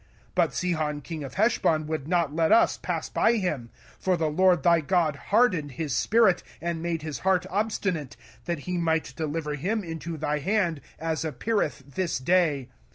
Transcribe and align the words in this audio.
05:002:030 0.29 0.29
But 0.33 0.53
Sihon 0.55 1.01
king 1.01 1.23
of 1.23 1.33
Heshbon 1.35 1.85
would 1.85 2.07
not 2.07 2.33
let 2.33 2.51
us 2.51 2.75
pass 2.79 3.07
by 3.07 3.33
him: 3.33 3.69
for 3.99 4.17
the 4.17 4.31
LORD 4.31 4.63
thy 4.63 4.81
God 4.81 5.15
hardened 5.29 5.73
his 5.73 5.95
spirit, 5.95 6.41
and 6.59 6.81
made 6.81 7.03
his 7.03 7.19
heart 7.19 7.45
obstinate, 7.51 8.17
that 8.45 8.61
he 8.61 8.79
might 8.79 9.13
deliver 9.15 9.53
him 9.53 9.83
into 9.83 10.17
thy 10.17 10.39
hand, 10.39 10.81
as 10.97 11.23
appeareth 11.23 11.83
this 11.87 12.17
day. 12.17 12.69